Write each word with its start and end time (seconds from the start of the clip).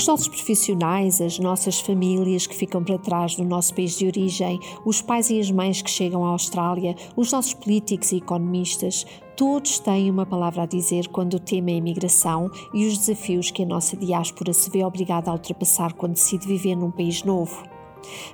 Os 0.00 0.06
nossos 0.06 0.28
profissionais, 0.28 1.20
as 1.20 1.38
nossas 1.38 1.78
famílias 1.78 2.46
que 2.46 2.56
ficam 2.56 2.82
para 2.82 2.96
trás 2.96 3.36
do 3.36 3.44
nosso 3.44 3.74
país 3.74 3.98
de 3.98 4.06
origem, 4.06 4.58
os 4.82 5.02
pais 5.02 5.28
e 5.28 5.38
as 5.38 5.50
mães 5.50 5.82
que 5.82 5.90
chegam 5.90 6.24
à 6.24 6.30
Austrália, 6.30 6.96
os 7.14 7.30
nossos 7.30 7.52
políticos 7.52 8.10
e 8.10 8.16
economistas, 8.16 9.04
todos 9.36 9.78
têm 9.78 10.10
uma 10.10 10.24
palavra 10.24 10.62
a 10.62 10.66
dizer 10.66 11.08
quando 11.08 11.34
o 11.34 11.38
tema 11.38 11.72
é 11.72 11.74
a 11.74 11.76
imigração 11.76 12.50
e 12.72 12.86
os 12.86 12.96
desafios 12.96 13.50
que 13.50 13.62
a 13.62 13.66
nossa 13.66 13.94
diáspora 13.94 14.54
se 14.54 14.70
vê 14.70 14.82
obrigada 14.82 15.30
a 15.30 15.34
ultrapassar 15.34 15.92
quando 15.92 16.14
decide 16.14 16.46
viver 16.46 16.76
num 16.76 16.90
país 16.90 17.22
novo. 17.22 17.62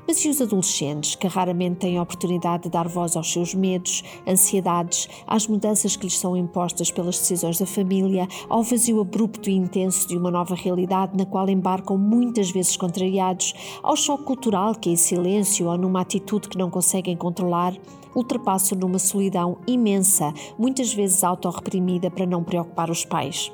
Mas 0.06 0.24
e 0.24 0.28
os 0.28 0.40
adolescentes, 0.40 1.14
que 1.14 1.26
raramente 1.26 1.76
têm 1.76 1.98
a 1.98 2.02
oportunidade 2.02 2.64
de 2.64 2.70
dar 2.70 2.88
voz 2.88 3.16
aos 3.16 3.32
seus 3.32 3.54
medos, 3.54 4.02
ansiedades, 4.26 5.08
às 5.26 5.46
mudanças 5.46 5.96
que 5.96 6.04
lhes 6.04 6.18
são 6.18 6.36
impostas 6.36 6.90
pelas 6.90 7.18
decisões 7.18 7.58
da 7.58 7.66
família, 7.66 8.26
ao 8.48 8.62
vazio 8.62 9.00
abrupto 9.00 9.50
e 9.50 9.54
intenso 9.54 10.08
de 10.08 10.16
uma 10.16 10.30
nova 10.30 10.54
realidade 10.54 11.16
na 11.16 11.26
qual 11.26 11.48
embarcam 11.48 11.98
muitas 11.98 12.50
vezes 12.50 12.76
contrariados, 12.76 13.54
ao 13.82 13.96
choque 13.96 14.24
cultural 14.24 14.74
que 14.74 14.90
em 14.90 14.96
silêncio 14.96 15.66
ou 15.66 15.76
numa 15.76 16.00
atitude 16.00 16.48
que 16.48 16.58
não 16.58 16.70
conseguem 16.70 17.16
controlar, 17.16 17.74
ultrapassam 18.14 18.78
numa 18.78 18.98
solidão 18.98 19.58
imensa, 19.66 20.32
muitas 20.58 20.92
vezes 20.92 21.22
autorreprimida 21.22 22.10
para 22.10 22.24
não 22.24 22.42
preocupar 22.42 22.90
os 22.90 23.04
pais? 23.04 23.52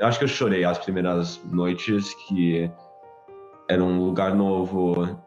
Acho 0.00 0.18
que 0.18 0.24
eu 0.24 0.28
chorei 0.28 0.64
as 0.64 0.78
primeiras 0.78 1.40
noites 1.44 2.14
que 2.26 2.70
era 3.68 3.82
um 3.82 3.98
lugar 4.04 4.34
novo. 4.34 5.18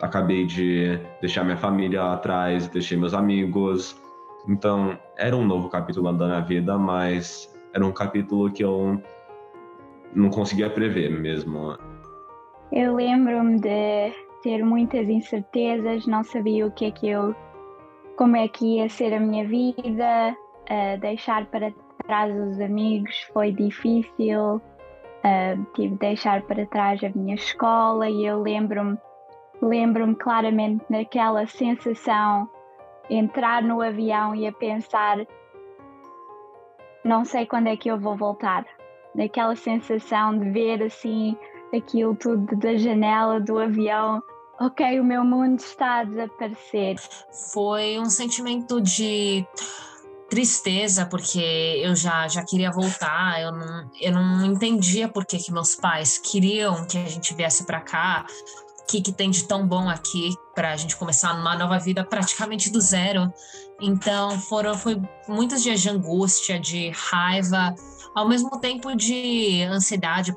Acabei 0.00 0.46
de 0.46 0.98
deixar 1.20 1.44
minha 1.44 1.56
família 1.56 2.12
atrás, 2.12 2.68
deixei 2.68 2.96
meus 2.96 3.14
amigos. 3.14 4.00
Então, 4.48 4.96
era 5.16 5.36
um 5.36 5.44
novo 5.44 5.68
capítulo 5.68 6.12
da 6.12 6.26
minha 6.26 6.40
vida, 6.40 6.78
mas 6.78 7.52
era 7.74 7.84
um 7.84 7.92
capítulo 7.92 8.50
que 8.50 8.64
eu 8.64 9.02
não 10.14 10.30
conseguia 10.30 10.70
prever 10.70 11.10
mesmo. 11.10 11.76
Eu 12.72 12.94
lembro-me 12.94 13.60
de 13.60 14.12
ter 14.42 14.64
muitas 14.64 15.08
incertezas, 15.08 16.06
não 16.06 16.22
sabia 16.22 16.66
o 16.66 16.70
que 16.70 16.86
é 16.86 16.90
que 16.90 17.08
eu, 17.08 17.34
como 18.16 18.36
é 18.36 18.46
que 18.46 18.76
ia 18.76 18.88
ser 18.88 19.12
a 19.12 19.20
minha 19.20 19.46
vida, 19.46 20.36
uh, 20.70 21.00
deixar 21.00 21.46
para 21.46 21.72
trás 22.06 22.34
os 22.34 22.60
amigos 22.60 23.26
foi 23.32 23.52
difícil, 23.52 24.60
Uh, 25.18 25.66
tive 25.74 25.94
de 25.94 25.98
deixar 25.98 26.42
para 26.42 26.64
trás 26.66 27.02
a 27.02 27.10
minha 27.10 27.34
escola 27.34 28.08
e 28.08 28.24
eu 28.24 28.40
lembro-me 28.40 28.96
lembro-me 29.60 30.14
claramente 30.14 30.84
naquela 30.88 31.46
sensação 31.46 32.48
entrar 33.10 33.62
no 33.62 33.80
avião 33.80 34.34
e 34.34 34.46
a 34.46 34.52
pensar 34.52 35.18
não 37.04 37.24
sei 37.24 37.46
quando 37.46 37.68
é 37.68 37.76
que 37.76 37.88
eu 37.88 37.98
vou 37.98 38.16
voltar. 38.16 38.66
Naquela 39.14 39.56
sensação 39.56 40.38
de 40.38 40.50
ver 40.50 40.82
assim 40.82 41.36
aquilo 41.74 42.14
tudo 42.14 42.54
da 42.56 42.76
janela 42.76 43.40
do 43.40 43.58
avião 43.58 44.22
ok 44.60 44.98
o 45.00 45.04
meu 45.04 45.24
mundo 45.24 45.60
está 45.60 46.00
a 46.00 46.04
desaparecer. 46.04 46.96
Foi 47.52 47.98
um 47.98 48.10
sentimento 48.10 48.80
de 48.80 49.46
tristeza, 50.28 51.06
porque 51.06 51.40
eu 51.82 51.94
já, 51.96 52.28
já 52.28 52.44
queria 52.44 52.70
voltar, 52.70 53.40
eu 53.40 53.52
não, 53.52 53.90
eu 53.98 54.12
não 54.12 54.44
entendia 54.44 55.08
por 55.08 55.24
que, 55.24 55.38
que 55.38 55.50
meus 55.50 55.74
pais 55.74 56.18
queriam 56.18 56.86
que 56.86 56.98
a 56.98 57.06
gente 57.06 57.32
viesse 57.32 57.64
para 57.64 57.80
cá, 57.80 58.26
que, 58.88 59.02
que 59.02 59.12
tem 59.12 59.30
de 59.30 59.44
tão 59.44 59.66
bom 59.66 59.88
aqui 59.88 60.34
para 60.54 60.72
a 60.72 60.76
gente 60.76 60.96
começar 60.96 61.34
uma 61.34 61.56
nova 61.56 61.78
vida 61.78 62.02
praticamente 62.02 62.70
do 62.70 62.80
zero. 62.80 63.32
Então 63.80 64.40
foram 64.40 64.74
foi 64.74 65.00
muitos 65.28 65.62
dias 65.62 65.80
de 65.80 65.90
angústia, 65.90 66.58
de 66.58 66.90
raiva, 66.90 67.74
ao 68.14 68.26
mesmo 68.26 68.58
tempo 68.58 68.96
de 68.96 69.62
ansiedade, 69.64 70.34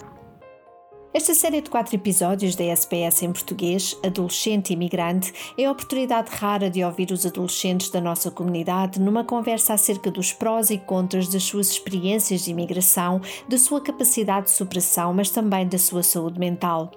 esta 1.14 1.34
série 1.34 1.60
de 1.60 1.70
quatro 1.70 1.94
episódios 1.94 2.56
da 2.56 2.64
SPS 2.64 3.24
em 3.24 3.34
português, 3.34 3.98
Adolescente 4.02 4.72
Imigrante, 4.72 5.34
é 5.58 5.66
a 5.66 5.72
oportunidade 5.72 6.32
rara 6.32 6.70
de 6.70 6.82
ouvir 6.86 7.12
os 7.12 7.26
adolescentes 7.26 7.90
da 7.90 8.00
nossa 8.00 8.32
comunidade 8.32 8.98
numa 8.98 9.24
conversa 9.26 9.74
acerca 9.74 10.10
dos 10.10 10.32
prós 10.32 10.70
e 10.70 10.78
contras 10.78 11.28
das 11.28 11.44
suas 11.44 11.70
experiências 11.70 12.46
de 12.46 12.52
imigração, 12.52 13.20
da 13.50 13.58
sua 13.58 13.82
capacidade 13.82 14.46
de 14.46 14.52
superação, 14.52 15.14
mas 15.14 15.30
também 15.30 15.68
da 15.68 15.78
sua 15.78 16.02
saúde 16.02 16.40
mental. 16.40 16.90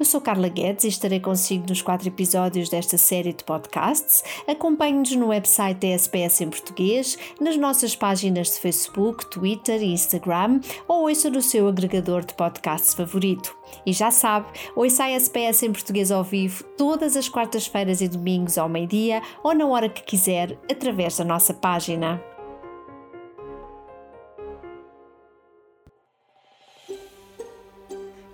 Eu 0.00 0.04
sou 0.04 0.20
Carla 0.20 0.48
Guedes 0.48 0.82
e 0.82 0.88
estarei 0.88 1.20
consigo 1.20 1.66
nos 1.68 1.80
quatro 1.80 2.08
episódios 2.08 2.68
desta 2.68 2.98
série 2.98 3.32
de 3.32 3.44
podcasts. 3.44 4.24
Acompanhe-nos 4.48 5.12
no 5.12 5.28
website 5.28 5.78
da 5.78 5.94
SPS 5.94 6.40
em 6.40 6.50
português, 6.50 7.16
nas 7.40 7.56
nossas 7.56 7.94
páginas 7.94 8.48
de 8.48 8.58
Facebook, 8.58 9.30
Twitter 9.30 9.80
e 9.80 9.92
Instagram 9.92 10.58
ou 10.88 11.08
ouça 11.08 11.30
no 11.30 11.40
seu 11.40 11.68
agregador 11.68 12.24
de 12.24 12.34
podcasts 12.34 12.94
favorito. 12.94 13.59
E 13.84 13.92
já 13.92 14.10
sabe, 14.10 14.46
ouça 14.76 15.04
a 15.04 15.10
SPS 15.10 15.62
em 15.62 15.72
português 15.72 16.10
ao 16.10 16.22
vivo 16.22 16.62
todas 16.76 17.16
as 17.16 17.28
quartas-feiras 17.28 18.00
e 18.00 18.08
domingos 18.08 18.58
ao 18.58 18.68
meio-dia 18.68 19.22
ou 19.42 19.54
na 19.54 19.66
hora 19.66 19.88
que 19.88 20.02
quiser 20.02 20.58
através 20.70 21.16
da 21.16 21.24
nossa 21.24 21.54
página. 21.54 22.22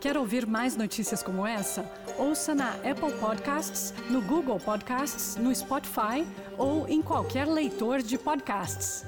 Quer 0.06 0.16
ouvir 0.16 0.47
mais 0.47 0.76
notícias 0.76 1.20
como 1.20 1.44
essa? 1.44 1.84
Ouça 2.16 2.54
na 2.54 2.74
Apple 2.74 3.12
Podcasts, 3.18 3.92
no 4.08 4.22
Google 4.22 4.60
Podcasts, 4.60 5.34
no 5.34 5.53
Spotify 5.53 6.24
ou 6.56 6.86
em 6.86 7.03
qualquer 7.03 7.47
leitor 7.47 8.00
de 8.03 8.16
podcasts. 8.16 9.04